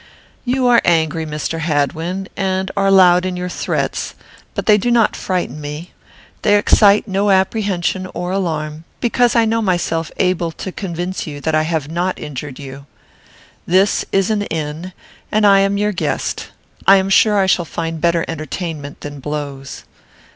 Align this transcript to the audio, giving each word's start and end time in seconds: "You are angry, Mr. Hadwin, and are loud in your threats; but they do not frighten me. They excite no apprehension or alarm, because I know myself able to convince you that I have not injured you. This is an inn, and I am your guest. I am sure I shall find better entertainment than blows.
"You 0.45 0.65
are 0.65 0.81
angry, 0.83 1.27
Mr. 1.27 1.59
Hadwin, 1.59 2.27
and 2.35 2.71
are 2.75 2.89
loud 2.89 3.23
in 3.23 3.37
your 3.37 3.49
threats; 3.49 4.15
but 4.55 4.65
they 4.65 4.79
do 4.79 4.89
not 4.89 5.15
frighten 5.15 5.61
me. 5.61 5.91
They 6.41 6.57
excite 6.57 7.07
no 7.07 7.29
apprehension 7.29 8.07
or 8.15 8.31
alarm, 8.31 8.83
because 8.99 9.35
I 9.35 9.45
know 9.45 9.61
myself 9.61 10.11
able 10.17 10.49
to 10.53 10.71
convince 10.71 11.27
you 11.27 11.39
that 11.41 11.53
I 11.53 11.61
have 11.69 11.87
not 11.91 12.17
injured 12.17 12.57
you. 12.57 12.87
This 13.67 14.03
is 14.11 14.31
an 14.31 14.41
inn, 14.45 14.93
and 15.31 15.45
I 15.45 15.59
am 15.59 15.77
your 15.77 15.91
guest. 15.91 16.49
I 16.87 16.95
am 16.95 17.11
sure 17.11 17.37
I 17.37 17.45
shall 17.45 17.63
find 17.65 18.01
better 18.01 18.25
entertainment 18.27 19.01
than 19.01 19.19
blows. 19.19 19.83